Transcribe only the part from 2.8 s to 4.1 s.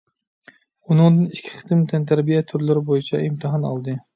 بويىچە ئىمتىھان ئالدى.